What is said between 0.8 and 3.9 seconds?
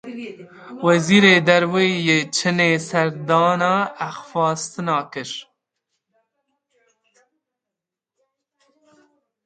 Wezîrê Derve yê Çînê serdana